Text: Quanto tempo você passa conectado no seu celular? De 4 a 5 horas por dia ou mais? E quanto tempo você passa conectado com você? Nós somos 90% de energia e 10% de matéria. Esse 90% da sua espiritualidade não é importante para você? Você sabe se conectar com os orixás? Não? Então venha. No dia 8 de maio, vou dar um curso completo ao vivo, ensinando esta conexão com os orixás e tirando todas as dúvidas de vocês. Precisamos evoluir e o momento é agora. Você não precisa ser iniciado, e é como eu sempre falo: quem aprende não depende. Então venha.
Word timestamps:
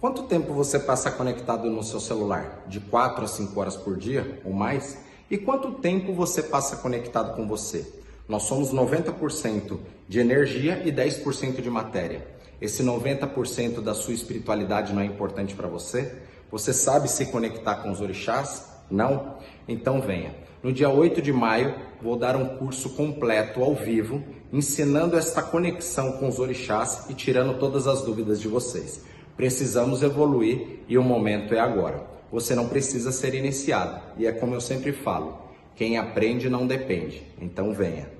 Quanto 0.00 0.22
tempo 0.22 0.52
você 0.52 0.78
passa 0.78 1.10
conectado 1.10 1.68
no 1.68 1.82
seu 1.82 1.98
celular? 1.98 2.62
De 2.68 2.78
4 2.78 3.24
a 3.24 3.26
5 3.26 3.58
horas 3.58 3.76
por 3.76 3.96
dia 3.96 4.40
ou 4.44 4.52
mais? 4.52 4.96
E 5.28 5.36
quanto 5.36 5.72
tempo 5.72 6.12
você 6.12 6.40
passa 6.40 6.76
conectado 6.76 7.34
com 7.34 7.48
você? 7.48 7.84
Nós 8.28 8.44
somos 8.44 8.72
90% 8.72 9.76
de 10.08 10.20
energia 10.20 10.80
e 10.84 10.92
10% 10.92 11.60
de 11.60 11.68
matéria. 11.68 12.24
Esse 12.60 12.80
90% 12.84 13.80
da 13.80 13.92
sua 13.92 14.14
espiritualidade 14.14 14.92
não 14.92 15.02
é 15.02 15.04
importante 15.04 15.56
para 15.56 15.66
você? 15.66 16.14
Você 16.48 16.72
sabe 16.72 17.10
se 17.10 17.26
conectar 17.26 17.82
com 17.82 17.90
os 17.90 18.00
orixás? 18.00 18.68
Não? 18.88 19.34
Então 19.66 20.00
venha. 20.00 20.32
No 20.62 20.72
dia 20.72 20.88
8 20.88 21.20
de 21.20 21.32
maio, 21.32 21.74
vou 22.00 22.16
dar 22.16 22.36
um 22.36 22.56
curso 22.56 22.90
completo 22.90 23.64
ao 23.64 23.74
vivo, 23.74 24.22
ensinando 24.52 25.18
esta 25.18 25.42
conexão 25.42 26.12
com 26.12 26.28
os 26.28 26.38
orixás 26.38 27.10
e 27.10 27.14
tirando 27.14 27.58
todas 27.58 27.88
as 27.88 28.02
dúvidas 28.02 28.40
de 28.40 28.46
vocês. 28.46 29.02
Precisamos 29.38 30.02
evoluir 30.02 30.80
e 30.88 30.98
o 30.98 31.02
momento 31.02 31.54
é 31.54 31.60
agora. 31.60 32.04
Você 32.32 32.56
não 32.56 32.68
precisa 32.68 33.12
ser 33.12 33.34
iniciado, 33.34 34.00
e 34.18 34.26
é 34.26 34.32
como 34.32 34.52
eu 34.52 34.60
sempre 34.60 34.90
falo: 34.92 35.38
quem 35.76 35.96
aprende 35.96 36.50
não 36.50 36.66
depende. 36.66 37.22
Então 37.40 37.72
venha. 37.72 38.10